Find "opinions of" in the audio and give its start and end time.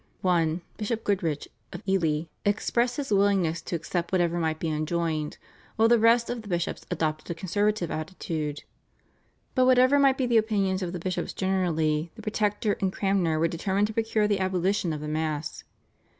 10.37-10.91